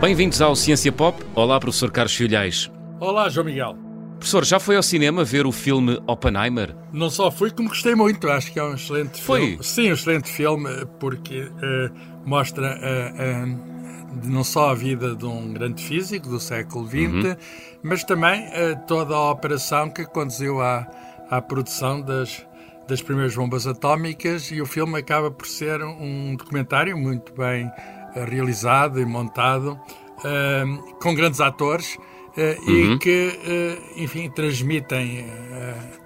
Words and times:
Bem-vindos 0.00 0.40
ao 0.40 0.56
Ciência 0.56 0.90
Pop. 0.90 1.22
Olá, 1.34 1.60
professor 1.60 1.90
Carlos 1.90 2.16
Filhais. 2.16 2.72
Olá, 2.98 3.28
João 3.28 3.44
Miguel. 3.44 3.76
Professor, 4.14 4.46
já 4.46 4.58
foi 4.58 4.76
ao 4.76 4.82
cinema 4.82 5.24
ver 5.24 5.46
o 5.46 5.52
filme 5.52 6.00
Oppenheimer? 6.06 6.74
Não 6.90 7.10
só 7.10 7.30
fui, 7.30 7.50
como 7.50 7.68
gostei 7.68 7.94
muito. 7.94 8.26
Acho 8.26 8.50
que 8.50 8.58
é 8.58 8.64
um 8.64 8.72
excelente 8.72 9.20
foi? 9.20 9.40
filme. 9.40 9.62
Sim, 9.62 9.90
um 9.90 9.92
excelente 9.92 10.30
filme, 10.30 10.86
porque 10.98 11.42
uh, 11.42 11.92
mostra 12.24 12.78
uh, 12.78 13.52
uh, 13.52 14.26
não 14.26 14.42
só 14.42 14.70
a 14.70 14.74
vida 14.74 15.14
de 15.14 15.26
um 15.26 15.52
grande 15.52 15.84
físico 15.84 16.30
do 16.30 16.40
século 16.40 16.86
XX, 16.88 16.96
uhum. 16.96 17.36
mas 17.82 18.02
também 18.02 18.48
toda 18.88 19.14
a 19.14 19.30
operação 19.30 19.90
que 19.90 20.06
conduziu 20.06 20.62
à, 20.62 20.90
à 21.28 21.42
produção 21.42 22.00
das, 22.00 22.42
das 22.88 23.02
primeiras 23.02 23.36
bombas 23.36 23.66
atómicas. 23.66 24.50
E 24.50 24.62
o 24.62 24.66
filme 24.66 24.98
acaba 24.98 25.30
por 25.30 25.46
ser 25.46 25.82
um 25.82 26.36
documentário 26.36 26.96
muito 26.96 27.34
bem 27.34 27.70
realizado 28.14 29.00
e 29.00 29.04
montado, 29.04 29.78
uh, 30.18 30.94
com 31.00 31.14
grandes 31.14 31.40
atores 31.40 31.96
uh, 31.96 32.70
uhum. 32.70 32.94
e 32.94 32.98
que, 32.98 33.28
uh, 33.28 34.00
enfim, 34.00 34.30
transmitem, 34.30 35.26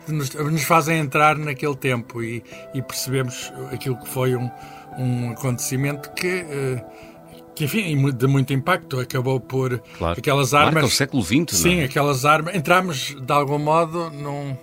nos, 0.08 0.34
nos, 0.34 0.62
fazem 0.64 0.98
entrar 0.98 1.36
naquele 1.36 1.76
tempo 1.76 2.22
e, 2.22 2.42
e, 2.74 2.82
percebemos 2.82 3.52
aquilo 3.72 3.96
que 3.98 4.08
foi 4.08 4.36
um, 4.36 4.50
um 4.98 5.30
acontecimento 5.30 6.12
que 6.12 6.44
que 7.54 7.64
enfim, 7.64 8.10
de 8.10 8.26
muito 8.26 8.52
impacto, 8.52 8.98
acabou 8.98 9.38
por 9.38 9.78
claro. 9.96 10.18
aquelas 10.18 10.52
armas. 10.52 10.74
Marca 10.74 10.88
o 10.88 10.90
século 10.90 11.22
XX, 11.22 11.56
Sim, 11.56 11.76
não? 11.76 11.84
aquelas 11.84 12.24
armas. 12.24 12.54
Entramos 12.54 13.14
de 13.14 13.32
algum 13.32 13.58
modo 13.58 14.10
num, 14.10 14.56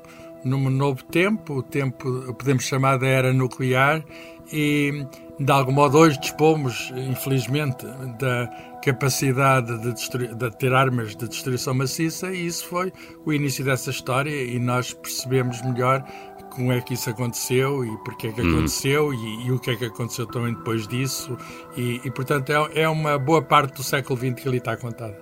num 0.44 0.70
novo 0.70 1.04
tempo, 1.06 1.56
o 1.56 1.64
tempo 1.64 2.34
podemos 2.34 2.66
chamar 2.66 2.98
de 2.98 3.08
era 3.08 3.32
nuclear, 3.32 4.04
e 4.52 5.06
de 5.44 5.52
algum 5.52 5.72
modo 5.72 5.98
hoje 5.98 6.20
dispomos, 6.20 6.92
infelizmente, 6.96 7.86
da 8.20 8.48
capacidade 8.84 9.78
de, 9.80 10.36
de, 10.36 10.58
ter 10.58 10.74
armas 10.74 11.16
de 11.16 11.28
destruição 11.28 11.74
maciça 11.74 12.32
e 12.32 12.46
isso 12.46 12.66
foi 12.68 12.92
o 13.26 13.34
início 13.34 13.64
dessa 13.64 13.90
história 13.90 14.30
e 14.30 14.60
nós 14.60 14.94
percebemos 14.94 15.62
melhor 15.62 16.04
como 16.52 16.72
é 16.72 16.82
que 16.82 16.96
isso 16.96 17.10
aconteceu 17.10 17.86
e 17.86 17.98
porque 18.04 18.28
é 18.28 18.32
que 18.32 18.42
hum. 18.42 18.50
aconteceu 18.50 19.14
e, 19.14 19.48
e, 19.48 19.52
o 19.52 19.60
que 19.60 19.72
é 19.72 19.76
que 19.76 19.86
aconteceu 19.86 20.26
também 20.26 20.54
depois 20.54 20.88
disso 20.88 21.38
e, 21.78 22.02
e 22.04 22.12
portanto 22.12 22.52
é, 22.52 22.82
é, 22.82 22.90
uma 22.90 23.18
boa 23.18 23.42
parte 23.42 23.76
do 23.76 23.84
século 23.84 24.20
XX 24.20 24.42
que 24.42 24.48
ali 24.48 24.58
está 24.58 24.76
contada. 24.76 25.18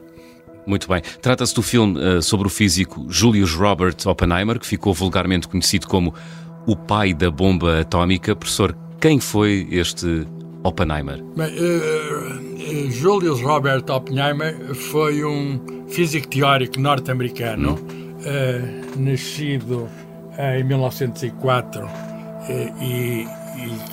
Muito 0.66 0.88
bem. 0.88 1.02
Trata-se 1.22 1.54
do 1.54 1.62
filme 1.62 2.00
uh, 2.00 2.22
sobre 2.22 2.48
o 2.48 2.50
físico 2.50 3.06
Julius 3.10 3.54
Robert 3.54 3.96
Oppenheimer, 4.06 4.60
que 4.60 4.68
ficou 4.68 4.94
vulgarmente 4.94 5.48
conhecido 5.48 5.88
como 5.88 6.14
o 6.66 6.76
pai 6.76 7.14
da 7.14 7.32
bomba 7.32 7.80
atómica. 7.82 8.36
Professor, 8.36 8.76
quem 9.00 9.20
foi 9.20 9.68
este 9.72 10.28
Oppenheimer? 10.64 11.24
Bem, 11.36 11.54
uh, 11.56 12.92
Julius 12.92 13.42
Robert 13.42 13.84
Oppenheimer 13.90 14.74
foi 14.76 15.24
um 15.24 15.88
físico 15.90 16.28
teórico 16.28 16.80
norte-americano, 16.80 17.80
hum. 17.80 18.18
uh, 18.20 19.00
nascido 19.00 19.90
em 20.38 20.64
1904 20.64 21.88
e, 22.82 23.24
e, 23.24 23.28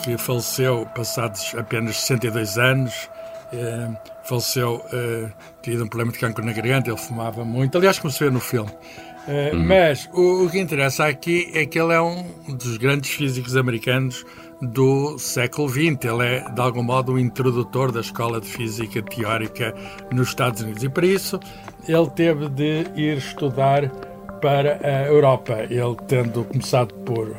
que 0.04 0.16
faleceu 0.16 0.86
passados 0.94 1.54
apenas 1.56 1.96
62 1.96 2.58
anos. 2.58 3.08
Uh, 3.52 3.96
faleceu, 4.24 4.84
uh, 4.92 5.32
tido 5.62 5.84
um 5.84 5.88
problema 5.88 6.12
de 6.12 6.18
cancro 6.18 6.44
na 6.44 6.52
garganta, 6.52 6.90
ele 6.90 6.98
fumava 6.98 7.44
muito. 7.44 7.78
Aliás, 7.78 7.98
como 7.98 8.12
se 8.12 8.22
vê 8.24 8.30
no 8.30 8.40
filme. 8.40 8.70
Uh, 8.70 9.56
uhum. 9.56 9.64
Mas 9.64 10.08
o, 10.12 10.44
o, 10.44 10.50
que 10.50 10.58
interessa 10.58 11.06
aqui 11.06 11.50
é 11.54 11.64
que 11.66 11.78
ele 11.78 11.92
é 11.92 12.00
um 12.00 12.24
dos 12.48 12.76
grandes 12.76 13.10
físicos 13.10 13.56
americanos 13.56 14.24
do 14.60 15.18
século 15.18 15.68
XX. 15.68 16.04
Ele 16.04 16.24
é, 16.24 16.50
de 16.50 16.60
algum 16.60 16.82
modo, 16.82 17.12
o 17.12 17.18
introdutor 17.18 17.92
da 17.92 18.00
escola 18.00 18.40
de 18.40 18.46
física 18.46 19.02
teórica 19.02 19.74
nos 20.12 20.28
Estados 20.28 20.62
Unidos. 20.62 20.82
E 20.82 20.88
para 20.88 21.06
isso, 21.06 21.40
ele 21.88 22.10
teve 22.10 22.48
de 22.48 22.86
ir 22.96 23.18
estudar 23.18 23.88
para 24.40 24.78
a 24.82 25.06
Europa. 25.06 25.54
Ele, 25.70 25.96
tendo 26.06 26.44
começado 26.44 26.94
por 27.04 27.34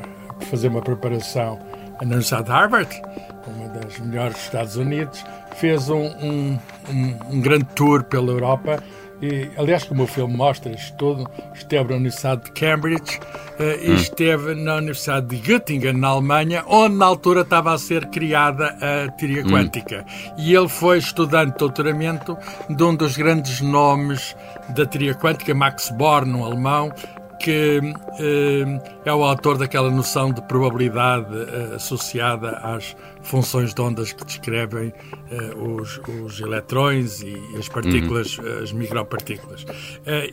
fazer 0.50 0.68
uma 0.68 0.82
preparação 0.82 1.58
na 2.00 2.06
Universidade 2.06 2.44
de 2.44 2.50
Harvard, 2.50 3.02
uma 3.46 3.68
das 3.68 3.98
melhores 3.98 4.34
dos 4.34 4.44
Estados 4.44 4.76
Unidos, 4.76 5.24
fez 5.56 5.88
um, 5.88 6.06
um, 6.22 6.58
um, 6.90 7.34
um 7.34 7.40
grande 7.40 7.66
tour 7.74 8.04
pela 8.04 8.30
Europa 8.30 8.82
e, 9.20 9.50
aliás, 9.56 9.84
como 9.84 10.04
o 10.04 10.06
filme 10.06 10.36
mostra 10.36 10.72
isto 10.72 10.96
tudo, 10.96 11.28
esteve 11.54 11.90
na 11.90 11.96
Universidade 11.96 12.44
de 12.44 12.52
Cambridge 12.52 13.18
uh, 13.18 13.84
e 13.84 13.90
hum. 13.90 13.94
esteve 13.94 14.54
na 14.54 14.76
Universidade 14.76 15.26
de 15.26 15.36
Göttingen, 15.36 15.92
na 15.94 16.08
Alemanha, 16.08 16.64
onde 16.66 16.96
na 16.96 17.06
altura 17.06 17.40
estava 17.40 17.72
a 17.72 17.78
ser 17.78 18.06
criada 18.06 18.76
a 18.80 19.10
teoria 19.12 19.42
hum. 19.44 19.50
quântica. 19.50 20.04
E 20.38 20.54
ele 20.54 20.68
foi 20.68 20.98
estudante 20.98 21.52
de 21.52 21.58
doutoramento 21.58 22.38
de 22.70 22.82
um 22.82 22.94
dos 22.94 23.16
grandes 23.16 23.60
nomes 23.60 24.36
da 24.70 24.86
teoria 24.86 25.14
quântica, 25.14 25.54
Max 25.54 25.90
Born, 25.90 26.32
um 26.34 26.44
alemão, 26.44 26.92
que 27.40 27.80
eh, 28.18 28.80
é 29.04 29.12
o 29.12 29.22
autor 29.22 29.58
daquela 29.58 29.90
noção 29.90 30.32
de 30.32 30.42
probabilidade 30.42 31.28
eh, 31.34 31.76
associada 31.76 32.50
às 32.58 32.96
funções 33.22 33.72
de 33.72 33.80
ondas 33.80 34.12
que 34.12 34.24
descrevem 34.24 34.92
eh, 35.30 35.54
os, 35.56 36.00
os, 36.24 36.40
eletrões 36.40 37.22
e 37.22 37.36
as 37.56 37.68
partículas, 37.68 38.38
uhum. 38.38 38.62
as 38.62 38.72
micropartículas. 38.72 39.64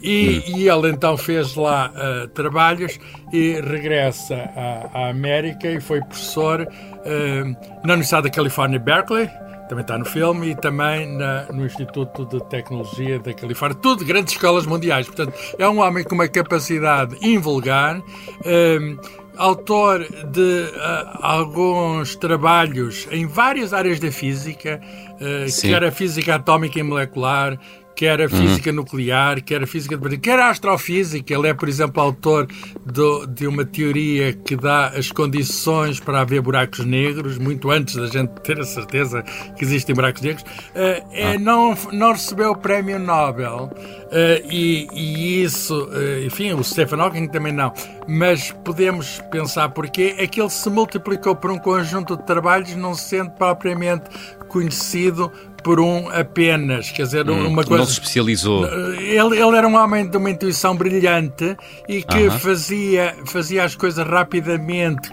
E, 0.02 0.44
uhum. 0.48 0.58
e, 0.58 0.70
ele 0.70 0.90
então 0.90 1.18
fez 1.18 1.56
lá 1.56 1.92
trabalhos 2.34 3.00
e 3.32 3.60
regressa 3.62 4.36
à, 4.56 5.06
à, 5.06 5.10
América 5.10 5.70
e 5.70 5.80
foi 5.80 6.02
professor 6.02 6.68
na 7.84 7.94
Universidade 7.94 8.30
da 8.30 8.30
Califórnia, 8.30 8.80
Berkeley, 8.80 9.30
também 9.68 9.82
está 9.82 9.98
no 9.98 10.06
filme 10.06 10.52
e 10.52 10.56
também 10.56 11.08
na, 11.18 11.46
no 11.52 11.66
Instituto 11.66 12.26
de 12.26 12.44
Tecnologia 12.46 13.20
da 13.20 13.34
Califórnia, 13.34 13.78
tudo 13.82 14.06
grandes 14.06 14.34
escolas 14.34 14.66
mundiais. 14.66 15.08
Portanto, 15.08 15.34
é 15.58 15.68
um 15.68 15.80
homem 15.80 16.04
com 16.04 16.16
uma 16.16 16.28
capacidade 16.28 17.16
invulgar, 17.22 18.00
um, 18.00 18.98
autor 19.38 20.08
de 20.32 20.40
uh, 20.40 21.20
alguns 21.22 22.16
trabalhos 22.16 23.08
em 23.12 23.26
várias 23.26 23.74
áreas 23.74 24.00
da 24.00 24.12
física, 24.12 24.80
uh, 25.16 25.62
quer 25.62 25.84
a 25.84 25.92
física 25.92 26.36
atómica 26.36 26.80
e 26.80 26.84
molecular, 26.84 27.60
quer 27.96 28.22
a 28.22 28.30
física 28.30 28.70
uhum. 28.70 28.78
nuclear, 28.78 29.42
quer 29.42 29.64
a 29.64 29.68
física 29.68 29.98
de 29.98 30.18
quer 30.18 30.40
a 30.40 30.50
astrofísica. 30.50 31.34
Ele 31.34 31.48
é, 31.48 31.54
por 31.54 31.70
exemplo, 31.70 32.02
autor 32.02 32.48
do, 32.86 33.26
de 33.26 33.48
uma 33.48 33.66
teoria 33.66 34.34
que 34.34 34.56
dá 34.56 34.88
as 34.88 35.12
condições 35.12 36.00
para 36.00 36.22
haver 36.22 36.42
buracos 36.42 36.86
negros, 36.86 37.38
muito 37.38 37.72
antes 37.72 37.96
da 37.96 38.08
gente 38.08 38.30
ter 38.42 38.60
a 38.60 38.64
certeza 38.66 39.24
que 39.58 39.64
existem 39.64 39.96
buracos 39.96 40.22
negros. 40.22 40.44
Uh, 40.44 41.06
é, 41.12 41.38
não, 41.38 41.76
não 41.92 42.12
recebeu 42.12 42.52
o 42.52 42.56
prémio 42.56 43.00
Nobel. 43.00 43.72
Uh, 44.06 44.52
e, 44.52 44.88
e, 44.94 45.44
isso, 45.44 45.86
uh, 45.86 46.26
enfim, 46.26 46.54
o 46.54 46.64
Stephen 46.64 47.00
Hawking 47.00 47.28
também 47.28 47.54
não, 47.54 47.74
mas 48.08 48.52
podemos 48.64 49.22
pensar 49.32 49.70
porque 49.70 50.16
é 50.18 50.28
que 50.28 50.40
ele 50.40 50.50
se 50.50 50.70
multiplicou 50.70 51.36
por 51.36 51.52
um 51.52 51.58
conjunto 51.58 52.16
de 52.16 52.24
trabalhos, 52.24 52.76
não 52.76 52.94
sendo 52.96 53.32
propriamente 53.32 54.10
conhecido 54.48 55.32
por 55.66 55.80
um 55.80 56.10
apenas, 56.12 56.92
quer 56.92 57.02
dizer, 57.02 57.28
hum, 57.28 57.48
uma 57.48 57.64
coisa. 57.64 57.80
Não 57.80 57.86
se 57.88 57.94
especializou. 57.94 58.68
Ele, 58.68 59.42
ele 59.42 59.58
era 59.58 59.68
um 59.68 59.76
homem 59.76 60.08
de 60.08 60.16
uma 60.16 60.30
intuição 60.30 60.76
brilhante 60.76 61.58
e 61.90 62.04
que 62.04 62.28
uh 62.28 62.32
-huh. 62.32 62.40
fazia, 62.40 63.16
fazia 63.26 63.64
as 63.64 63.74
coisas 63.76 64.06
rapidamente, 64.08 65.10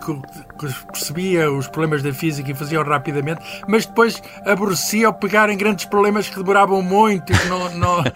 percebia 0.92 1.50
os 1.50 1.68
problemas 1.68 2.02
da 2.02 2.12
física 2.12 2.50
e 2.50 2.54
fazia 2.54 2.82
rapidamente, 2.82 3.40
mas 3.66 3.86
depois 3.86 4.22
aborrecia 4.44 5.06
ao 5.06 5.14
pegar 5.14 5.48
em 5.48 5.56
grandes 5.56 5.86
problemas 5.86 6.28
que 6.28 6.36
demoravam 6.36 6.82
muito 6.82 7.32
e 7.32 7.38
que 7.38 7.48
não. 7.48 7.74
não... 7.74 8.04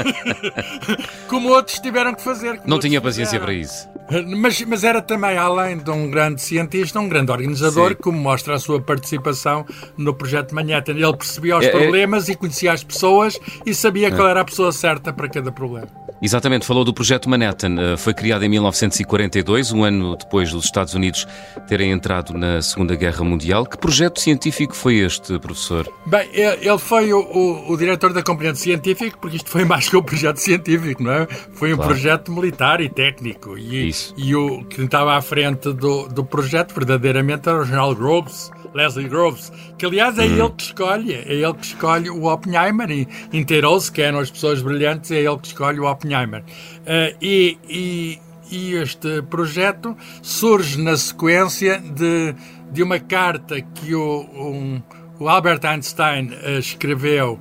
Como 1.28 1.50
outros 1.50 1.78
tiveram 1.78 2.14
que 2.14 2.22
fazer. 2.22 2.58
Não 2.64 2.78
tinha 2.78 3.00
paciência 3.10 3.40
para 3.40 3.52
isso. 3.52 3.88
Mas, 4.36 4.60
mas 4.62 4.82
era 4.82 5.00
também, 5.00 5.36
além 5.36 5.78
de 5.78 5.90
um 5.90 6.10
grande 6.10 6.42
cientista, 6.42 6.98
um 6.98 7.08
grande 7.08 7.30
organizador, 7.30 7.90
Sim. 7.90 7.96
como 8.00 8.18
mostra 8.18 8.54
a 8.54 8.58
sua 8.58 8.80
participação 8.80 9.64
no 9.96 10.12
projeto 10.12 10.54
Manhattan. 10.54 10.92
Ele 10.92 11.16
percebia 11.16 11.56
os 11.58 11.64
é, 11.64 11.68
é- 11.68 11.70
problemas 11.70 12.28
é... 12.28 12.32
e 12.32 12.34
conhecia 12.36 12.72
as 12.72 12.82
pessoas 12.82 13.38
e 13.64 13.72
sabia 13.72 14.08
é. 14.08 14.10
qual 14.10 14.28
era 14.28 14.40
a 14.40 14.44
pessoa 14.44 14.72
certa 14.72 15.12
para 15.12 15.28
cada 15.28 15.52
problema. 15.52 15.88
Exatamente, 16.22 16.66
falou 16.66 16.84
do 16.84 16.92
projeto 16.92 17.28
Manhattan. 17.28 17.76
Eh, 17.78 17.96
foi 17.96 18.12
criado 18.12 18.44
em 18.44 18.48
1942, 18.48 19.72
um 19.72 19.84
ano 19.84 20.16
depois 20.16 20.50
dos 20.50 20.66
Estados 20.66 20.94
Unidos 20.94 21.26
terem 21.66 21.90
entrado 21.92 22.34
na 22.34 22.60
Segunda 22.60 22.94
Guerra 22.94 23.24
Mundial. 23.24 23.64
Que 23.64 23.78
projeto 23.78 24.20
científico 24.20 24.76
foi 24.76 24.96
este, 24.96 25.38
professor? 25.38 25.90
Bem, 26.04 26.28
ele 26.32 26.78
foi 26.78 27.12
o, 27.12 27.20
o, 27.20 27.72
o 27.72 27.76
diretor 27.76 28.12
da 28.12 28.22
componente 28.22 28.58
científica, 28.58 29.16
porque 29.18 29.36
isto 29.36 29.48
foi 29.48 29.64
mais 29.66 29.88
que 29.88 29.96
um 29.96 30.02
projeto 30.02 30.36
científico, 30.36 31.02
não 31.02 31.12
é? 31.12 31.26
Foi 31.54 31.72
um 31.72 31.76
claro. 31.76 31.92
projeto 31.92 32.30
militar 32.30 32.80
e 32.80 32.88
técnico. 32.88 33.56
E, 33.56 33.88
Isso. 33.88 34.14
e 34.16 34.34
o 34.34 34.64
que 34.64 34.82
estava 34.82 35.16
à 35.16 35.22
frente 35.22 35.72
do, 35.72 36.06
do 36.08 36.24
projeto 36.24 36.74
verdadeiramente 36.74 37.48
era 37.48 37.60
o 37.60 37.64
general 37.64 37.94
Groves 37.94 38.50
Leslie 38.74 39.08
Groves, 39.08 39.52
que 39.76 39.86
aliás 39.86 40.18
é 40.18 40.26
ele 40.26 40.50
que 40.50 40.64
escolhe, 40.64 41.14
é 41.14 41.34
ele 41.34 41.54
que 41.54 41.66
escolhe 41.66 42.10
o 42.10 42.24
Oppenheimer, 42.24 42.90
e 42.90 43.08
inteirou-se 43.32 43.90
que 43.90 44.02
eram 44.02 44.18
as 44.18 44.30
pessoas 44.30 44.62
brilhantes, 44.62 45.10
é 45.10 45.20
ele 45.20 45.38
que 45.38 45.48
escolhe 45.48 45.80
o 45.80 45.90
Oppenheimer. 45.90 46.42
Uh, 46.42 47.16
e, 47.20 47.58
e, 47.68 48.18
e, 48.50 48.74
este 48.74 49.22
projeto 49.22 49.96
surge 50.22 50.80
na 50.80 50.96
sequência 50.96 51.78
de, 51.78 52.34
de 52.70 52.82
uma 52.82 52.98
carta 52.98 53.60
que 53.60 53.94
o, 53.94 54.20
um, 54.34 54.82
o 55.18 55.28
Albert 55.28 55.64
Einstein 55.64 56.30
escreveu 56.58 57.38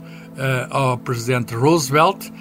ao 0.69 0.97
presidente 0.97 1.53
Roosevelt 1.53 2.31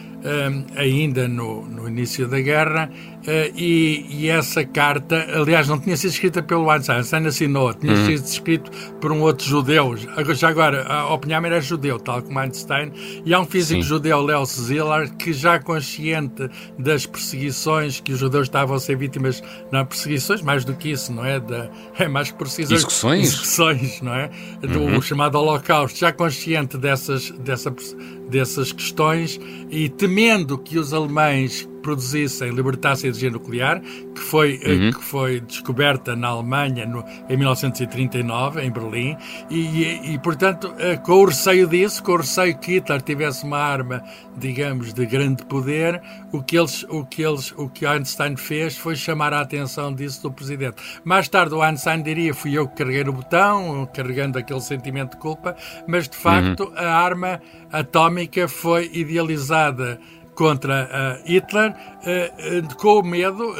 ainda 0.76 1.28
no, 1.28 1.64
no, 1.64 1.88
início 1.88 2.26
da 2.26 2.40
guerra, 2.40 2.90
uh, 2.90 3.17
e, 3.54 4.06
e, 4.08 4.28
essa 4.28 4.64
carta, 4.64 5.26
aliás, 5.34 5.68
não 5.68 5.78
tinha 5.78 5.96
sido 5.96 6.10
escrita 6.10 6.42
pelo 6.42 6.70
Einstein, 6.70 6.96
Einstein 6.96 7.26
assinou, 7.26 7.74
tinha 7.74 7.92
uhum. 7.92 8.06
sido 8.06 8.24
escrito 8.24 8.70
por 9.00 9.12
um 9.12 9.20
outro 9.20 9.46
judeu. 9.46 9.94
Já 10.34 10.48
agora, 10.48 11.04
Oppenheimer 11.12 11.52
é 11.52 11.60
judeu, 11.60 11.98
tal 11.98 12.22
como 12.22 12.38
Einstein, 12.38 12.92
e 13.24 13.34
há 13.34 13.40
um 13.40 13.44
físico 13.44 13.82
Sim. 13.82 13.88
judeu, 13.88 14.22
Leo 14.22 14.46
Szilard, 14.46 15.14
que 15.16 15.32
já 15.32 15.58
consciente 15.58 16.48
das 16.78 17.04
perseguições 17.04 18.00
que 18.00 18.12
os 18.12 18.18
judeus 18.18 18.46
estavam 18.46 18.76
a 18.76 18.80
ser 18.80 18.96
vítimas, 18.96 19.42
não 19.70 19.84
perseguições, 19.84 20.40
mais 20.40 20.64
do 20.64 20.74
que 20.74 20.90
isso, 20.90 21.12
não 21.12 21.24
é? 21.24 21.38
Da, 21.38 21.68
é 21.98 22.08
mais 22.08 22.30
que 22.30 22.38
perseguições. 22.38 22.80
Execuções? 22.80 23.26
Execuções, 23.26 24.00
não 24.00 24.14
é? 24.14 24.30
Do 24.60 24.80
uhum. 24.80 25.02
chamado 25.02 25.36
Holocausto, 25.38 25.98
já 25.98 26.12
consciente 26.12 26.78
dessas, 26.78 27.30
dessa, 27.30 27.74
dessas 28.30 28.72
questões 28.72 29.38
e 29.70 29.88
temendo 29.88 30.56
que 30.56 30.78
os 30.78 30.94
alemães 30.94 31.68
produzissem, 31.82 32.50
libertassem 32.50 33.08
a 33.08 33.10
energia 33.10 33.30
nuclear, 33.30 33.80
que 33.80 34.20
foi, 34.20 34.60
eh, 34.62 34.72
uhum. 34.72 34.90
que 34.92 35.04
foi 35.04 35.40
descoberta 35.40 36.14
na 36.14 36.28
Alemanha 36.28 36.86
no, 36.86 37.04
em 37.28 37.36
1939, 37.36 38.62
em 38.62 38.70
Berlim, 38.70 39.16
e, 39.50 39.58
e, 39.58 40.14
e, 40.14 40.18
portanto, 40.18 40.72
eh, 40.78 40.96
com 40.96 41.12
o 41.12 41.24
receio 41.24 41.66
disso, 41.66 42.02
com 42.02 42.12
o 42.12 42.16
receio 42.16 42.58
que 42.58 42.72
Hitler 42.72 43.02
tivesse 43.02 43.44
uma 43.44 43.58
arma, 43.58 44.02
digamos, 44.36 44.92
de 44.92 45.06
grande 45.06 45.44
poder, 45.44 46.00
o 46.32 46.42
que, 46.42 46.58
eles, 46.58 46.84
o 46.88 47.04
que, 47.04 47.22
eles, 47.22 47.52
o 47.56 47.68
que 47.68 47.86
Einstein 47.86 48.36
fez 48.36 48.76
foi 48.76 48.96
chamar 48.96 49.32
a 49.32 49.40
atenção 49.40 49.92
disso 49.94 50.22
do 50.22 50.32
presidente. 50.32 50.76
Mais 51.04 51.28
tarde 51.28 51.54
o 51.54 51.62
Einstein 51.62 52.02
diria, 52.02 52.34
fui 52.34 52.56
eu 52.56 52.68
que 52.68 52.76
carreguei 52.76 53.04
no 53.04 53.12
botão, 53.12 53.88
carregando 53.92 54.38
aquele 54.38 54.60
sentimento 54.60 55.12
de 55.12 55.16
culpa, 55.18 55.56
mas 55.86 56.08
de 56.08 56.16
facto 56.16 56.64
uhum. 56.64 56.72
a 56.76 56.86
arma 56.86 57.40
atómica 57.72 58.48
foi 58.48 58.90
idealizada 58.92 59.98
contra 60.38 60.88
uh, 60.88 61.28
Hitler 61.28 61.70
uh, 61.72 62.74
com 62.76 63.02
medo, 63.02 63.52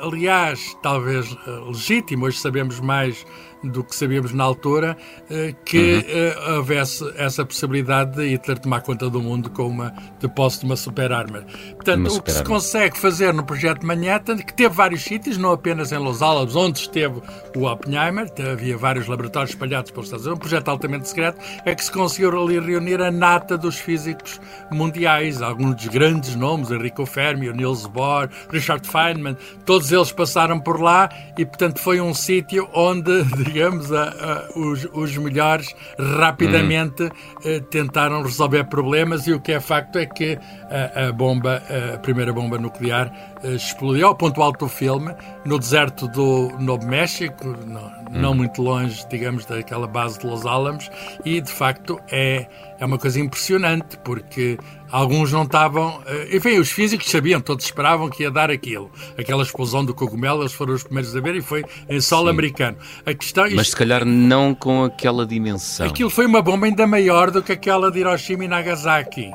aliás, 0.00 0.76
talvez 0.82 1.36
legítimo, 1.68 2.26
hoje 2.26 2.38
sabemos 2.38 2.80
mais 2.80 3.24
do 3.62 3.84
que 3.84 3.94
sabíamos 3.94 4.32
na 4.32 4.44
altura, 4.44 4.96
eh, 5.30 5.54
que 5.64 5.94
uhum. 5.94 6.02
Eh, 6.12 6.56
houvesse 6.56 7.12
essa 7.16 7.44
possibilidade 7.44 8.16
de 8.16 8.28
Hitler 8.28 8.58
tomar 8.58 8.80
conta 8.82 9.08
do 9.08 9.20
mundo 9.20 9.50
com 9.50 9.66
uma 9.66 9.94
de 10.18 10.28
posse 10.28 10.60
de 10.60 10.66
uma 10.66 10.76
super-arma. 10.76 11.44
Portanto, 11.74 12.10
super 12.10 12.18
o 12.18 12.22
que 12.22 12.32
se 12.32 12.44
consegue 12.44 12.98
fazer 12.98 13.32
no 13.32 13.44
projeto 13.44 13.86
Manhattan, 13.86 14.38
que 14.38 14.52
teve 14.54 14.74
vários 14.74 15.02
sítios, 15.02 15.36
não 15.36 15.52
apenas 15.52 15.92
em 15.92 15.98
Los 15.98 16.22
Alamos, 16.22 16.56
onde 16.56 16.78
esteve 16.78 17.20
o 17.56 17.64
Oppenheimer, 17.66 18.30
havia 18.52 18.76
vários 18.76 19.06
laboratórios 19.06 19.50
espalhados 19.50 19.90
pelos 19.90 20.06
Estados 20.06 20.26
Unidos, 20.26 20.38
um 20.38 20.48
projeto 20.48 20.68
altamente 20.68 21.08
secreto, 21.08 21.38
é 21.64 21.74
que 21.74 21.84
se 21.84 21.90
conseguiu 21.90 22.30
ali 22.40 22.58
reunir 22.58 23.00
a 23.00 23.10
nata 23.10 23.56
dos 23.56 23.76
físicos 23.76 24.40
mundiais, 24.70 25.42
alguns 25.42 25.76
dos 25.76 25.88
grandes 25.88 26.34
nomes, 26.34 26.70
Enrico 26.70 27.06
Fermi, 27.06 27.52
Niels 27.52 27.86
Bohr, 27.86 28.28
Richard 28.50 28.86
Feynman, 28.86 29.36
todos 29.64 29.92
eles 29.92 30.12
passaram 30.12 30.58
por 30.58 30.80
lá 30.80 31.08
e, 31.36 31.44
portanto, 31.44 31.78
foi 31.78 32.00
um 32.00 32.14
sítio 32.14 32.68
onde 32.72 33.24
digamos, 33.52 33.92
a, 33.92 34.04
a, 34.04 34.58
os, 34.58 34.88
os 34.92 35.16
melhores 35.16 35.74
rapidamente 35.98 37.02
uhum. 37.02 37.60
tentaram 37.70 38.22
resolver 38.22 38.64
problemas 38.64 39.26
e 39.26 39.32
o 39.32 39.40
que 39.40 39.52
é 39.52 39.60
facto 39.60 39.98
é 39.98 40.06
que 40.06 40.38
a, 40.70 41.08
a 41.08 41.12
bomba, 41.12 41.62
a 41.94 41.98
primeira 41.98 42.32
bomba 42.32 42.58
nuclear 42.58 43.12
eh, 43.42 43.54
explodiu 43.54 44.06
ao 44.08 44.14
ponto 44.14 44.40
alto 44.40 44.66
do 44.66 44.68
filme, 44.68 45.14
no 45.44 45.58
deserto 45.58 46.06
do 46.08 46.50
Novo 46.58 46.86
México, 46.86 47.56
não, 47.66 47.92
não 48.10 48.30
uhum. 48.30 48.36
muito 48.36 48.62
longe, 48.62 49.04
digamos, 49.10 49.44
daquela 49.44 49.86
base 49.86 50.18
de 50.20 50.26
Los 50.26 50.46
Alamos, 50.46 50.90
e 51.24 51.40
de 51.40 51.50
facto 51.50 52.00
é, 52.10 52.46
é 52.82 52.84
uma 52.84 52.98
coisa 52.98 53.20
impressionante, 53.20 53.96
porque 54.04 54.58
alguns 54.90 55.30
não 55.30 55.44
estavam. 55.44 56.02
Eh, 56.04 56.36
enfim, 56.36 56.58
os 56.58 56.72
físicos 56.72 57.08
sabiam, 57.08 57.40
todos 57.40 57.64
esperavam 57.64 58.10
que 58.10 58.24
ia 58.24 58.30
dar 58.30 58.50
aquilo. 58.50 58.90
Aquela 59.16 59.44
explosão 59.44 59.84
do 59.84 59.94
cogumelo, 59.94 60.42
eles 60.42 60.52
foram 60.52 60.74
os 60.74 60.82
primeiros 60.82 61.14
a 61.14 61.20
ver 61.20 61.36
e 61.36 61.40
foi 61.40 61.64
em 61.88 62.00
solo 62.00 62.24
Sim. 62.24 62.30
americano. 62.30 62.76
A 63.06 63.14
questão, 63.14 63.44
Mas 63.54 63.68
se 63.68 63.76
calhar 63.76 64.04
não 64.04 64.52
com 64.52 64.82
aquela 64.82 65.24
dimensão. 65.24 65.86
Aquilo 65.86 66.10
foi 66.10 66.26
uma 66.26 66.42
bomba 66.42 66.66
ainda 66.66 66.84
maior 66.84 67.30
do 67.30 67.40
que 67.40 67.52
aquela 67.52 67.88
de 67.88 68.00
Hiroshima 68.00 68.46
e 68.46 68.48
Nagasaki. 68.48 69.30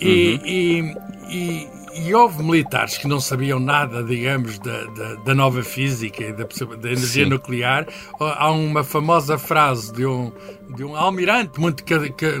E, 0.00 0.38
uhum. 0.40 0.46
e, 0.46 0.96
e, 1.28 2.06
e, 2.06 2.14
houve 2.14 2.40
militares 2.40 2.98
que 2.98 3.08
não 3.08 3.18
sabiam 3.18 3.58
nada, 3.58 4.00
digamos, 4.04 4.60
da, 4.60 4.84
da, 4.84 5.14
da 5.16 5.34
nova 5.34 5.64
física 5.64 6.22
e 6.22 6.32
da, 6.32 6.44
da 6.44 6.88
energia 6.88 7.24
Sim. 7.24 7.30
nuclear. 7.30 7.84
Há 8.20 8.48
uma 8.52 8.84
famosa 8.84 9.36
frase 9.36 9.92
de 9.92 10.06
um, 10.06 10.30
de 10.74 10.84
um 10.84 10.96
almirante 10.96 11.60
muito 11.60 11.84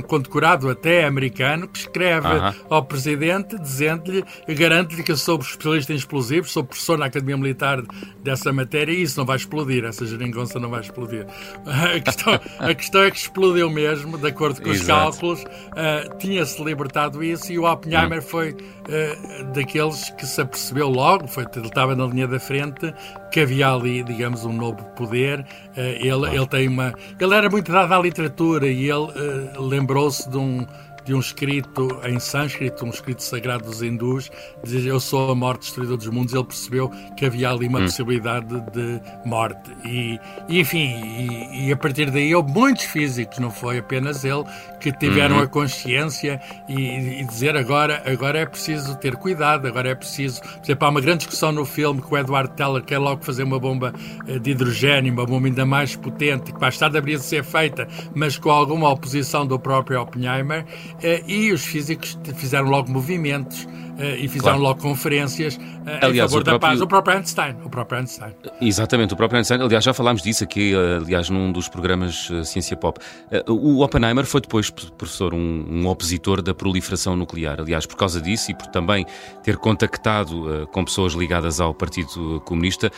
condecorado 0.06 0.68
até 0.68 1.04
americano 1.04 1.68
que 1.68 1.78
escreve 1.78 2.26
uh 2.26 2.30
-huh. 2.30 2.54
ao 2.70 2.84
presidente 2.84 3.58
dizendo-lhe, 3.58 4.24
garante-lhe 4.48 5.02
que 5.02 5.12
eu 5.12 5.16
sou 5.16 5.38
especialista 5.38 5.92
em 5.92 5.96
explosivos, 5.96 6.52
sou 6.52 6.64
professor 6.64 6.98
na 6.98 7.06
Academia 7.06 7.36
Militar 7.36 7.82
dessa 8.22 8.52
matéria 8.52 8.92
e 8.92 9.02
isso 9.02 9.18
não 9.18 9.26
vai 9.26 9.36
explodir, 9.36 9.84
essa 9.84 10.06
geringonça 10.06 10.58
não 10.58 10.70
vai 10.70 10.80
explodir. 10.80 11.26
A 11.92 12.00
questão, 12.00 12.40
a 12.58 12.74
questão 12.74 13.02
é 13.02 13.10
que 13.10 13.18
explodiu 13.18 13.68
mesmo, 13.68 14.16
de 14.16 14.26
acordo 14.26 14.62
com 14.62 14.70
os 14.70 14.82
cálculos, 14.82 15.42
uh, 15.42 16.16
tinha-se 16.18 16.62
libertado 16.62 17.22
isso 17.22 17.52
e 17.52 17.58
o 17.58 17.70
Oppenheimer 17.70 18.18
uh 18.18 18.22
foi 18.22 18.52
uh, 18.52 19.52
daqueles 19.52 20.08
que 20.10 20.26
se 20.26 20.40
apercebeu 20.40 20.88
logo, 20.88 21.28
foi, 21.28 21.44
ele 21.54 21.66
estava 21.66 21.94
na 21.94 22.06
linha 22.06 22.26
da 22.26 22.40
frente, 22.40 22.94
que 23.32 23.40
havia 23.40 23.72
ali, 23.72 24.02
digamos, 24.04 24.44
um 24.44 24.52
novo 24.52 24.84
poder. 24.94 25.40
Uh, 25.76 25.80
ele, 25.80 26.36
ele 26.36 26.46
tem 26.46 26.68
uma. 26.68 26.94
Ele 27.18 27.34
era 27.34 27.48
muito 27.50 27.72
dado 27.72 27.92
à 27.92 27.98
literatura 27.98 28.68
e 28.68 28.90
ele 28.90 28.92
uh, 28.92 29.60
lembrou-se 29.60 30.28
de 30.28 30.36
um 30.36 30.66
de 31.04 31.14
um 31.14 31.20
escrito 31.20 32.00
em 32.04 32.18
sânscrito, 32.18 32.84
um 32.84 32.90
escrito 32.90 33.22
sagrado 33.22 33.64
dos 33.64 33.82
hindus, 33.82 34.30
diz 34.64 34.84
eu 34.84 35.00
sou 35.00 35.30
a 35.30 35.34
morte 35.34 35.62
destruidor 35.62 35.96
dos 35.96 36.08
mundos, 36.08 36.34
ele 36.34 36.44
percebeu 36.44 36.90
que 37.16 37.26
havia 37.26 37.50
ali 37.50 37.68
uma 37.68 37.80
hum. 37.80 37.82
possibilidade 37.82 38.60
de 38.72 39.00
morte. 39.24 39.70
E, 39.84 40.18
e 40.48 40.60
enfim, 40.60 40.88
e, 40.88 41.66
e, 41.66 41.72
a 41.72 41.76
partir 41.76 42.10
daí 42.10 42.34
houve 42.34 42.52
muitos 42.52 42.84
físicos, 42.84 43.38
não 43.38 43.50
foi 43.50 43.78
apenas 43.78 44.24
ele, 44.24 44.44
que 44.80 44.92
tiveram 44.92 45.36
uhum. 45.36 45.42
a 45.42 45.46
consciência 45.46 46.40
e, 46.68 47.20
e, 47.20 47.24
dizer 47.24 47.56
agora, 47.56 48.02
agora 48.06 48.38
é 48.38 48.46
preciso 48.46 48.96
ter 48.96 49.16
cuidado, 49.16 49.66
agora 49.66 49.90
é 49.90 49.94
preciso. 49.94 50.40
Por 50.40 50.64
exemplo, 50.64 50.86
há 50.86 50.90
uma 50.90 51.00
grande 51.00 51.18
discussão 51.18 51.52
no 51.52 51.64
filme 51.64 52.00
que 52.02 52.12
o 52.12 52.18
Edward 52.18 52.52
Teller 52.54 52.82
quer 52.82 52.98
logo 52.98 53.24
fazer 53.24 53.42
uma 53.42 53.58
bomba 53.58 53.92
eh, 54.26 54.38
de 54.38 54.50
hidrogênio, 54.50 55.12
uma 55.12 55.24
bomba 55.24 55.46
ainda 55.46 55.64
mais 55.64 55.96
potente, 55.96 56.52
que 56.52 56.60
mais 56.60 56.76
tarde 56.76 56.98
haveria 56.98 57.18
de 57.18 57.24
ser 57.24 57.44
feita, 57.44 57.86
mas 58.14 58.36
com 58.36 58.50
alguma 58.50 58.90
oposição 58.90 59.46
do 59.46 59.58
próprio 59.58 60.00
Oppenheimer. 60.00 60.64
Eh, 61.02 61.22
e 61.26 61.52
os 61.52 61.64
físicos 61.64 62.16
fizeram 62.36 62.68
logo 62.68 62.90
movimentos 62.90 63.66
eh, 63.98 64.16
e 64.16 64.28
fizeram 64.28 64.58
claro. 64.58 64.62
logo 64.62 64.80
conferências 64.80 65.58
eh, 65.84 65.98
aliás, 66.00 66.30
em 66.30 66.34
favor 66.34 66.44
da 66.44 66.52
próprio... 66.52 66.70
paz. 66.70 66.80
O 66.80 66.86
próprio 66.86 67.16
Einstein. 67.16 67.56
O 67.64 67.68
próprio 67.68 67.98
Einstein. 67.98 68.32
Exatamente, 68.60 69.14
o 69.14 69.16
próprio 69.16 69.38
Einstein. 69.38 69.60
Aliás, 69.60 69.84
já 69.84 69.92
falámos 69.92 70.22
disso 70.22 70.44
aqui, 70.44 70.72
aliás, 70.74 71.28
num 71.28 71.50
dos 71.50 71.68
programas 71.68 72.30
Ciência 72.44 72.76
Pop. 72.76 73.00
O 73.48 73.82
Oppenheimer 73.82 74.24
foi 74.24 74.40
depois, 74.40 74.70
professor, 74.70 75.34
um, 75.34 75.66
um 75.68 75.86
opositor 75.88 76.40
da 76.40 76.54
proliferação 76.54 77.16
nuclear. 77.16 77.60
Aliás, 77.60 77.84
por 77.84 77.96
causa 77.96 78.20
disso 78.20 78.50
e 78.50 78.54
por 78.54 78.68
também 78.68 79.04
ter 79.42 79.56
contactado 79.56 80.68
com 80.72 80.84
pessoas 80.84 81.14
ligadas 81.14 81.60
ao 81.60 81.74
Partido 81.74 82.40
Comunista, 82.44 82.90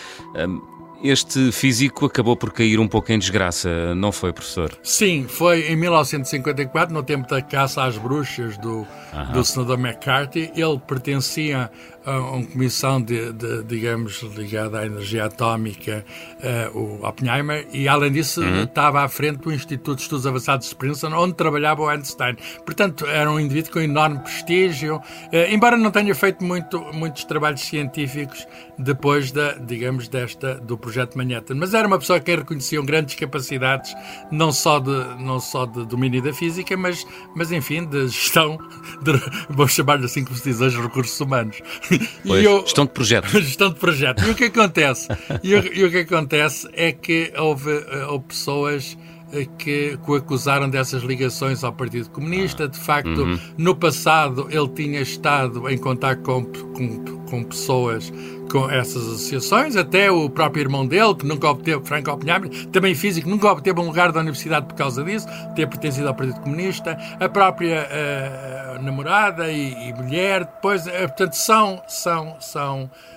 este 1.05 1.53
físico 1.53 2.07
acabou 2.07 2.35
por 2.35 2.51
cair 2.51 2.81
um 2.81 2.89
pouco 2.89 3.13
em 3.13 3.19
desgraça, 3.19 3.95
não 3.95 4.11
foi, 4.11 4.33
professor? 4.33 4.73
Sim, 4.83 5.27
foi 5.29 5.71
em 5.71 5.77
1954, 5.77 6.95
no 6.95 7.03
tempo 7.03 7.29
da 7.29 7.43
caça 7.43 7.85
às 7.85 7.99
bruxas 7.99 8.57
do, 8.57 8.87
do 9.33 9.45
senador 9.45 9.79
McCarthy. 9.79 10.51
Ele 10.57 10.79
pertencia 10.79 11.71
uma 12.07 12.45
comissão, 12.45 13.01
de, 13.01 13.33
de, 13.33 13.63
digamos, 13.65 14.21
ligada 14.37 14.81
à 14.81 14.87
energia 14.87 15.25
atómica, 15.25 16.05
uh, 16.73 16.79
o 16.79 17.07
Oppenheimer, 17.07 17.67
e 17.73 17.89
além 17.89 18.13
disso 18.13 18.43
uhum. 18.43 18.65
estava 18.65 19.03
à 19.03 19.09
frente 19.09 19.39
do 19.39 19.53
Instituto 19.53 19.97
de 19.97 20.03
Estudos 20.03 20.27
Avançados 20.27 20.69
de 20.69 20.75
Princeton, 20.75 21.15
onde 21.15 21.35
trabalhava 21.35 21.83
o 21.83 21.89
Einstein. 21.89 22.37
Portanto, 22.65 23.07
era 23.07 23.31
um 23.31 23.41
indivíduo 23.41 23.73
com 23.73 23.81
enorme 23.81 24.19
prestígio, 24.21 24.97
uh, 24.97 25.03
embora 25.51 25.77
não 25.77 25.91
tenha 25.91 26.15
feito 26.15 26.45
muito, 26.45 26.79
muitos 26.93 27.25
trabalhos 27.25 27.63
científicos 27.63 28.47
depois 28.79 29.33
da, 29.33 29.53
digamos, 29.55 30.09
desta, 30.09 30.57
do 30.57 30.77
projeto 30.77 31.17
Manhattan. 31.17 31.55
Mas 31.55 31.75
era 31.75 31.87
uma 31.87 31.99
pessoa 31.99 32.21
que 32.21 32.35
reconheciam 32.35 32.85
grandes 32.85 33.15
capacidades, 33.15 33.95
não 34.31 34.53
só 34.53 34.79
de, 34.79 34.91
não 35.23 35.41
só 35.41 35.65
de 35.65 35.87
domínio 35.87 36.23
da 36.23 36.33
física, 36.33 36.77
mas, 36.77 37.07
mas 37.35 37.53
enfim, 37.53 37.85
de 37.85 38.09
gestão, 38.09 38.59
de, 39.03 39.13
vou 39.49 39.67
chamar-lhe 39.69 40.05
assim 40.05 40.25
como 40.25 40.37
se 40.37 40.51
diz 40.51 40.61
hoje, 40.61 40.81
recursos 40.81 41.19
humanos. 41.21 41.61
Pois, 42.27 42.45
eu, 42.45 42.61
gestão 42.63 42.85
de 42.85 42.93
projeto. 42.93 43.29
gestão 43.41 43.71
de 43.71 43.77
projeto. 43.77 44.25
E 44.25 44.31
o 44.31 44.35
que 44.35 44.45
acontece? 44.45 45.09
e, 45.43 45.55
o, 45.55 45.75
e 45.75 45.85
o 45.85 45.91
que 45.91 45.99
acontece 45.99 46.69
é 46.73 46.93
que 46.93 47.33
houve, 47.37 47.71
houve 48.09 48.25
pessoas 48.27 48.97
que, 49.59 49.99
que 49.99 50.11
o 50.11 50.15
acusaram 50.15 50.69
dessas 50.69 51.03
ligações 51.03 51.65
ao 51.65 51.73
Partido 51.73 52.09
Comunista. 52.11 52.69
De 52.69 52.79
facto, 52.79 53.09
uhum. 53.09 53.39
no 53.59 53.75
passado 53.75 54.47
ele 54.51 54.69
tinha 54.69 55.01
estado 55.01 55.69
em 55.69 55.79
contato 55.79 56.23
com, 56.23 56.45
com, 56.45 57.05
com 57.29 57.45
pessoas 57.45 58.13
com 58.51 58.71
essas 58.71 59.03
associações, 59.03 59.75
até 59.75 60.11
o 60.13 60.31
próprio 60.31 60.63
irmão 60.63 60.87
dele, 60.87 61.15
que 61.15 61.27
nunca 61.27 61.49
obteve, 61.49 61.85
Franco 61.85 62.11
Oppenheimer, 62.13 62.49
também 62.67 62.95
físico, 62.95 63.29
nunca 63.29 63.51
obteve 63.51 63.81
um 63.81 63.87
lugar 63.87 64.13
da 64.13 64.21
universidade 64.21 64.67
por 64.67 64.75
causa 64.75 65.03
disso, 65.03 65.27
ter 65.57 65.67
pertencido 65.67 66.07
ao 66.07 66.15
Partido 66.15 66.41
Comunista, 66.41 66.97
a 67.19 67.29
própria 67.29 67.89
uh, 67.89 68.54
namorada 68.79 69.51
e, 69.51 69.89
e, 69.89 69.93
mulher, 69.93 70.45
depois, 70.45 70.87
uh, 70.87 70.91
portanto, 70.91 71.35
são, 71.35 71.83
são, 71.87 72.37
são 72.41 72.91
eh, 72.93 73.14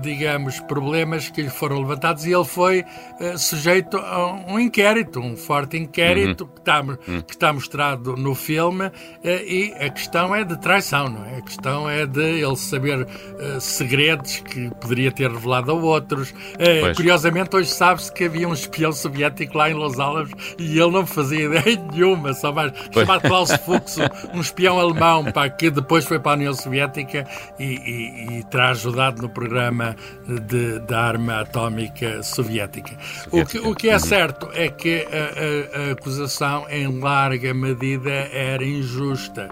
digamos, 0.00 0.60
problemas 0.60 1.28
que 1.30 1.42
lhe 1.42 1.50
foram 1.50 1.80
levantados 1.80 2.24
e 2.26 2.32
ele 2.32 2.44
foi 2.44 2.84
uh, 3.20 3.38
sujeito 3.38 3.96
a 3.96 4.32
um 4.46 4.58
inquérito, 4.58 5.20
um 5.20 5.36
forte 5.36 5.76
inquérito 5.76 6.44
uhum. 6.44 6.50
que, 6.50 6.60
está, 6.60 6.80
uhum. 6.80 7.20
que 7.22 7.32
está 7.32 7.52
mostrado 7.52 8.16
no 8.16 8.34
filme 8.34 8.86
uh, 8.86 8.92
e 9.24 9.74
a 9.78 9.88
questão 9.90 10.34
é 10.34 10.44
de 10.44 10.58
traição, 10.60 11.08
não 11.08 11.24
é? 11.24 11.38
A 11.38 11.42
questão 11.42 11.90
é 11.90 12.06
de 12.06 12.20
ele 12.20 12.56
saber 12.56 13.06
segredos 13.60 14.40
que 14.40 14.70
poderia 14.80 15.10
ter 15.10 15.30
revelado 15.30 15.70
a 15.70 15.74
outros. 15.74 16.34
curiosamente, 16.94 17.54
hoje 17.54 17.70
sabe-se 17.70 18.12
que 18.12 18.24
havia 18.24 18.48
um 18.48 18.52
espião 18.52 18.92
soviético 18.92 19.56
lá 19.56 19.70
em 19.70 19.74
Los 19.74 19.98
Alamos 19.98 20.32
e 20.58 20.78
ele 20.78 20.90
não 20.90 21.06
fazia 21.06 21.44
ideia 21.58 21.76
nenhuma, 21.92 22.32
só 22.32 22.52
mais 22.52 22.72
chamado 22.92 23.22
Klaus 23.22 23.52
Fuchs, 23.64 23.96
um 24.34 24.40
espião 24.40 24.78
alemão 24.78 25.24
pá, 25.32 25.48
que 25.48 25.70
depois 25.70 26.04
foi 26.04 26.18
para 26.18 26.32
a 26.32 26.34
União 26.34 26.54
Soviética 26.54 27.26
e, 27.58 27.64
e, 27.64 28.38
e 28.38 28.44
terá 28.44 28.70
ajudado 28.70 29.22
no 29.22 29.28
programa 29.28 29.47
programa 29.48 29.96
de, 30.46 30.78
da 30.80 31.00
arma 31.00 31.40
atómica 31.40 32.22
soviética. 32.22 32.92
O 33.32 33.44
que, 33.44 33.58
o 33.58 33.74
que 33.74 33.88
é 33.88 33.98
certo 33.98 34.48
é 34.52 34.68
que 34.68 35.06
a, 35.06 35.78
a, 35.78 35.88
a 35.88 35.92
acusação, 35.92 36.66
em 36.68 37.00
larga 37.00 37.54
medida, 37.54 38.10
era 38.10 38.64
injusta 38.64 39.48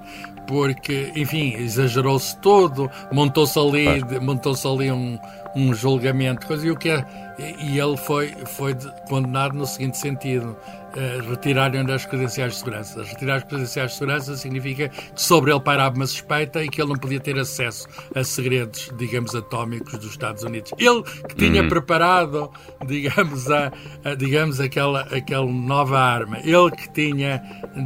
porque, 0.46 1.10
enfim, 1.16 1.54
exagerou-se 1.56 2.36
todo, 2.36 2.88
montou-se 3.10 3.58
ali, 3.58 4.00
montou-se 4.20 4.64
ali 4.66 4.92
um, 4.92 5.18
um 5.56 5.74
julgamento, 5.74 6.46
coisa, 6.46 6.66
e, 6.66 6.70
o 6.70 6.76
que 6.76 6.90
é, 6.90 7.04
e 7.38 7.80
ele 7.80 7.96
foi, 7.96 8.28
foi 8.46 8.76
condenado 9.08 9.54
no 9.54 9.66
seguinte 9.66 9.98
sentido: 9.98 10.56
uh, 10.96 11.30
retirarem-lhe 11.30 11.92
as 11.92 12.06
credenciais 12.06 12.52
de 12.52 12.58
segurança. 12.58 13.02
Retirar 13.02 13.36
as 13.36 13.44
credenciais 13.44 13.90
de 13.92 13.98
segurança 13.98 14.36
significa 14.36 14.88
que 14.88 15.22
sobre 15.22 15.50
ele 15.50 15.60
pairava 15.60 15.96
uma 15.96 16.06
suspeita 16.06 16.62
e 16.64 16.68
que 16.68 16.80
ele 16.80 16.90
não 16.90 16.98
podia 16.98 17.20
ter 17.20 17.38
acesso 17.38 17.86
a 18.14 18.24
segredos, 18.24 18.90
digamos, 18.96 19.34
atómicos 19.34 19.98
dos 19.98 20.10
Estados 20.10 20.42
Unidos. 20.42 20.72
Ele 20.78 21.02
que 21.28 21.34
tinha 21.34 21.62
uhum. 21.62 21.68
preparado, 21.68 22.50
digamos, 22.86 23.50
a, 23.50 23.72
a, 24.04 24.14
digamos 24.14 24.60
aquela, 24.60 25.02
aquela 25.02 25.46
nova 25.46 25.98
arma, 25.98 26.38
ele 26.42 26.70
que 26.70 26.90
tinha, 26.90 27.42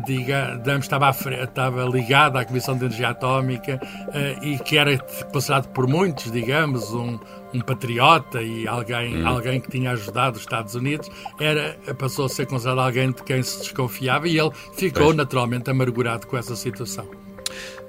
digamos, 0.07 0.85
estava, 0.85 1.11
estava 1.11 1.85
ligado 1.85 2.39
à 2.39 2.45
Comissão 2.45 2.77
de 2.77 2.85
Energia 2.85 3.11
Atómica 3.11 3.81
uh, 3.83 4.45
e 4.45 4.59
que 4.59 4.77
era 4.77 4.99
considerado 5.33 5.69
por 5.69 5.87
muitos, 5.87 6.31
digamos, 6.31 6.93
um 6.93 7.19
um 7.53 7.61
patriota 7.61 8.43
e 8.43 8.67
alguém, 8.67 9.23
hum. 9.23 9.27
alguém 9.27 9.61
que 9.61 9.71
tinha 9.71 9.93
ajudado 9.93 10.37
os 10.37 10.43
Estados 10.43 10.75
Unidos, 10.75 11.11
era, 11.39 11.79
passou 11.99 12.27
a 12.27 12.29
ser 12.29 12.47
considerado 12.47 12.81
alguém 12.81 13.11
de 13.11 13.23
quem 13.23 13.43
se 13.43 13.59
desconfiava 13.61 14.29
e 14.29 14.39
ele 14.39 14.51
ficou 14.75 15.05
pois. 15.05 15.17
naturalmente 15.17 15.71
amargurado 15.71 16.27
com 16.27 16.37
essa 16.37 16.55
situação. 16.57 17.30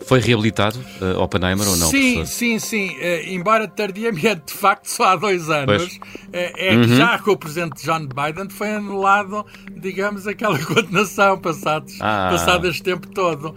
Foi 0.05 0.19
reabilitado 0.19 0.79
uh, 0.99 1.19
Oppenheimer 1.19 1.67
ou 1.67 1.77
não? 1.77 1.87
Sim, 1.87 2.15
professor? 2.15 2.25
sim, 2.25 2.59
sim. 2.59 2.89
Uh, 2.89 3.29
embora 3.29 3.67
tardiamente, 3.67 4.41
de 4.47 4.53
facto, 4.53 4.87
só 4.87 5.03
há 5.03 5.15
dois 5.15 5.49
anos, 5.49 5.95
uh, 5.95 5.99
é 6.33 6.75
uhum. 6.75 6.83
que 6.83 6.95
já 6.95 7.19
com 7.19 7.31
o 7.31 7.37
presidente 7.37 7.83
John 7.83 8.07
Biden 8.07 8.49
foi 8.49 8.71
anulado, 8.75 9.45
digamos, 9.77 10.25
aquela 10.25 10.57
condenação 10.65 11.37
passados, 11.37 11.97
ah. 12.01 12.29
passado 12.31 12.67
este 12.67 12.83
tempo 12.83 13.07
todo. 13.07 13.55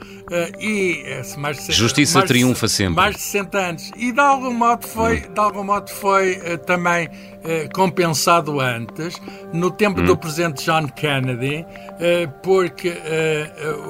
e 0.61 1.03
mais 1.39 1.67
de, 1.67 1.73
Justiça 1.73 2.19
mais 2.19 2.29
triunfa 2.29 2.69
sempre. 2.69 2.95
Mais 2.95 3.17
de 3.17 3.23
60 3.23 3.59
anos. 3.59 3.91
E 3.97 4.13
de 4.13 4.21
algum 4.21 4.53
modo 4.53 4.87
foi, 4.87 5.21
uhum. 5.21 5.35
de 5.35 5.41
algum 5.41 5.65
modo 5.65 5.91
foi 5.91 6.37
também 6.67 7.09
compensado 7.75 8.61
antes, 8.61 9.21
no 9.53 9.71
tempo 9.71 10.03
do 10.03 10.13
hum. 10.13 10.17
presidente 10.17 10.65
John 10.65 10.89
Kennedy, 10.89 11.67
porque 12.43 12.93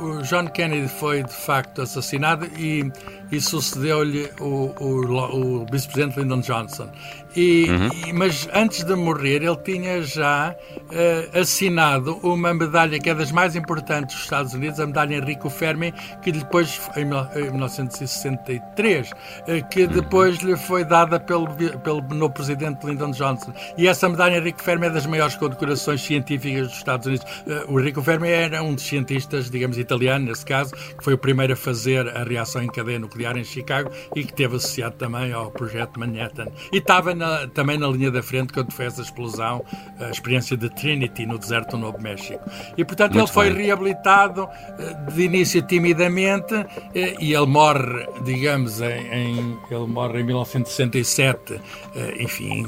o 0.02 0.22
John 0.22 0.48
Kennedy 0.48 0.88
foi 0.88 1.22
de 1.22 1.32
facto 1.32 1.82
assassinado 1.82 2.46
e, 2.58 2.90
e 3.30 3.40
sucedeu-lhe 3.40 4.30
o, 4.40 4.74
o, 4.80 5.60
o 5.62 5.66
vice-presidente 5.70 6.18
Lyndon 6.20 6.40
Johnson. 6.40 6.88
E, 7.36 7.66
uhum. 7.68 7.88
e, 8.06 8.12
mas 8.12 8.48
antes 8.54 8.84
de 8.84 8.94
morrer, 8.94 9.42
ele 9.42 9.56
tinha 9.56 10.00
já 10.02 10.54
uh, 10.54 11.38
assinado 11.40 12.16
uma 12.22 12.54
medalha 12.54 12.98
que 12.98 13.10
é 13.10 13.14
das 13.14 13.32
mais 13.32 13.56
importantes 13.56 14.14
dos 14.14 14.24
Estados 14.24 14.54
Unidos, 14.54 14.78
a 14.78 14.86
medalha 14.86 15.16
Enrico 15.16 15.50
Fermi, 15.50 15.92
que 16.22 16.30
depois, 16.30 16.80
em, 16.96 17.02
em 17.40 17.50
1963, 17.50 19.10
uh, 19.10 19.14
eh, 19.48 19.62
que 19.62 19.82
uhum. 19.82 19.88
depois 19.88 20.36
lhe 20.38 20.56
foi 20.56 20.84
dada 20.84 21.18
pelo, 21.18 21.48
pelo 21.82 22.00
no 22.02 22.30
presidente 22.30 22.86
Lyndon 22.86 23.10
Johnson. 23.10 23.43
E 23.76 23.86
essa 23.86 24.08
medalha 24.08 24.38
Enrico 24.38 24.62
Fermi 24.62 24.86
é 24.86 24.90
das 24.90 25.06
maiores 25.06 25.34
condecorações 25.36 26.02
científicas 26.02 26.68
dos 26.68 26.76
Estados 26.76 27.06
Unidos. 27.06 27.26
Uh, 27.46 27.72
o 27.72 27.80
Enrico 27.80 28.02
Fermi 28.02 28.28
era 28.28 28.62
um 28.62 28.74
dos 28.74 28.84
cientistas, 28.84 29.50
digamos, 29.50 29.78
italiano, 29.78 30.26
nesse 30.26 30.44
caso, 30.44 30.74
que 30.74 31.02
foi 31.02 31.14
o 31.14 31.18
primeiro 31.18 31.52
a 31.52 31.56
fazer 31.56 32.08
a 32.08 32.24
reação 32.24 32.62
em 32.62 32.68
cadeia 32.68 32.98
nuclear 32.98 33.36
em 33.36 33.44
Chicago 33.44 33.90
e 34.14 34.24
que 34.24 34.30
esteve 34.30 34.56
associado 34.56 34.96
também 34.96 35.32
ao 35.32 35.50
projeto 35.50 35.98
Manhattan. 35.98 36.46
E 36.72 36.78
estava 36.78 37.14
na 37.14 37.46
também 37.48 37.78
na 37.78 37.88
linha 37.88 38.10
da 38.10 38.22
frente 38.22 38.52
quando 38.52 38.72
foi 38.72 38.86
essa 38.86 39.02
explosão, 39.02 39.64
a 39.98 40.10
experiência 40.10 40.56
de 40.56 40.68
Trinity 40.70 41.26
no 41.26 41.38
deserto 41.38 41.72
do 41.72 41.78
Novo 41.78 42.00
México. 42.00 42.42
E, 42.76 42.84
portanto, 42.84 43.14
Muito 43.14 43.26
ele 43.26 43.32
foi 43.32 43.50
bem. 43.50 43.66
reabilitado 43.66 44.48
eh, 44.78 45.12
de 45.12 45.22
início 45.22 45.62
timidamente 45.62 46.54
eh, 46.94 47.16
e 47.20 47.32
ele 47.32 47.46
morre, 47.46 48.06
digamos, 48.24 48.80
em, 48.80 49.06
em 49.12 49.58
ele 49.70 49.86
morre 49.86 50.20
em 50.20 50.24
1967, 50.24 51.60
eh, 51.94 52.22
enfim, 52.22 52.66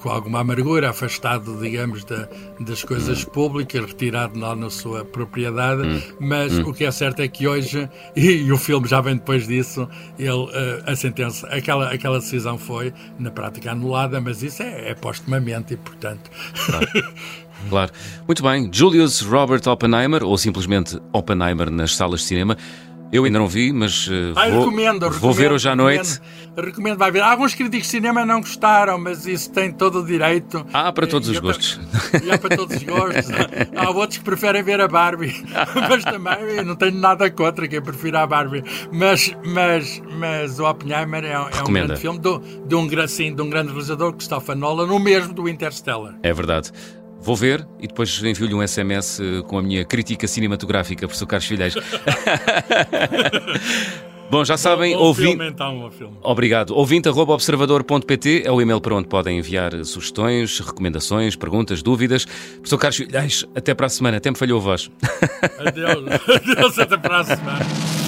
com 0.00 0.10
alguma 0.14 0.40
amargura, 0.40 0.90
afastado, 0.90 1.58
digamos, 1.60 2.04
da, 2.04 2.28
das 2.60 2.82
coisas 2.82 3.24
públicas, 3.24 3.84
retirado 3.84 4.38
lá 4.38 4.54
na 4.54 4.70
sua 4.70 5.04
propriedade, 5.04 5.82
hum. 5.82 6.00
mas 6.20 6.58
hum. 6.58 6.68
o 6.68 6.74
que 6.74 6.84
é 6.84 6.90
certo 6.90 7.20
é 7.20 7.28
que 7.28 7.46
hoje, 7.46 7.88
e, 8.14 8.30
e, 8.30 8.52
o 8.52 8.58
filme 8.58 8.86
já 8.88 9.00
vem 9.00 9.16
depois 9.16 9.46
disso, 9.46 9.88
ele, 10.18 10.48
a 10.86 10.94
sentença, 10.94 11.46
aquela, 11.48 11.92
aquela 11.92 12.18
decisão 12.18 12.58
foi, 12.58 12.92
na 13.18 13.30
prática, 13.30 13.72
anulada 13.72 13.94
anulada, 13.94 14.20
mas 14.20 14.42
isso 14.42 14.62
é, 14.62 14.90
é 14.90 14.94
postumamente 14.94 15.74
e, 15.74 15.76
portanto. 15.76 16.30
Claro. 16.66 16.88
claro. 17.68 17.92
Muito 18.26 18.42
bem. 18.42 18.68
Julius 18.72 19.20
Robert 19.20 19.62
Oppenheimer, 19.66 20.24
ou 20.24 20.36
simplesmente 20.36 20.98
Oppenheimer 21.12 21.70
nas 21.70 21.94
salas 21.94 22.20
de 22.20 22.26
cinema. 22.26 22.56
Eu 23.14 23.24
ainda 23.24 23.38
não 23.38 23.46
vi, 23.46 23.72
mas 23.72 24.08
uh, 24.08 24.32
ah, 24.34 24.48
vou, 24.48 24.58
recomendo, 24.64 25.08
vou 25.08 25.32
ver 25.32 25.52
hoje 25.52 25.68
à 25.68 25.76
noite. 25.76 26.20
Recomendo, 26.50 26.66
recomendo, 26.66 26.98
vai 26.98 27.12
ver. 27.12 27.20
Alguns 27.20 27.54
críticos 27.54 27.86
de 27.86 27.92
cinema 27.92 28.26
não 28.26 28.40
gostaram, 28.40 28.98
mas 28.98 29.24
isso 29.24 29.52
tem 29.52 29.70
todo 29.70 30.00
o 30.00 30.04
direito. 30.04 30.66
Ah, 30.72 30.92
para 30.92 31.06
todos 31.06 31.28
e, 31.28 31.30
os 31.30 31.38
gostos. 31.38 31.80
E 32.24 32.32
há 32.32 32.36
para 32.36 32.56
todos 32.56 32.74
os 32.74 32.82
gostos. 32.82 33.30
há 33.76 33.90
outros 33.90 34.18
que 34.18 34.24
preferem 34.24 34.64
ver 34.64 34.80
a 34.80 34.88
Barbie, 34.88 35.32
mas 35.88 36.02
também 36.02 36.56
eu 36.56 36.64
não 36.64 36.74
tenho 36.74 36.98
nada 36.98 37.30
contra 37.30 37.68
quem 37.68 37.80
prefira 37.80 38.22
a 38.22 38.26
Barbie. 38.26 38.64
Mas, 38.90 39.32
mas, 39.46 40.02
mas 40.18 40.58
o 40.58 40.68
Oppenheimer 40.68 41.24
é, 41.24 41.34
é 41.34 41.62
um 41.62 41.72
grande 41.72 41.96
filme 41.96 42.18
de, 42.18 42.66
de, 42.66 42.74
um, 42.74 43.00
assim, 43.00 43.32
de 43.32 43.40
um 43.40 43.48
grande 43.48 43.68
realizador, 43.68 44.12
Christopher 44.14 44.56
Nolan, 44.56 44.92
o 44.92 44.98
mesmo 44.98 45.32
do 45.32 45.48
Interstellar. 45.48 46.16
É 46.20 46.32
verdade. 46.32 46.72
Vou 47.24 47.34
ver 47.34 47.66
e 47.80 47.88
depois 47.88 48.22
envio-lhe 48.22 48.54
um 48.54 48.66
SMS 48.66 49.18
eh, 49.18 49.40
com 49.48 49.56
a 49.56 49.62
minha 49.62 49.82
crítica 49.82 50.28
cinematográfica, 50.28 51.06
professor 51.06 51.26
Carlos 51.26 51.48
Filhais. 51.48 51.74
Bom, 54.30 54.44
já 54.44 54.58
sabem, 54.58 54.94
ouvinte. 54.96 55.42
Então, 55.42 55.90
Obrigado. 56.22 56.74
Ouvinte.observador.pt 56.74 58.42
é 58.44 58.50
o 58.50 58.60
e-mail 58.60 58.80
para 58.80 58.94
onde 58.94 59.08
podem 59.08 59.38
enviar 59.38 59.72
sugestões, 59.84 60.58
recomendações, 60.58 61.36
perguntas, 61.36 61.82
dúvidas. 61.82 62.24
Professor 62.24 62.78
Carlos 62.78 62.96
Filhais, 62.96 63.44
até 63.54 63.74
para 63.74 63.86
a 63.86 63.88
semana. 63.88 64.16
Até 64.18 64.30
me 64.30 64.36
falhou 64.36 64.58
a 64.58 64.62
voz. 64.62 64.90
Adeus. 65.58 66.20
Adeus, 66.28 66.78
até 66.78 66.98
para 66.98 67.20
a 67.20 67.24
semana. 67.24 68.03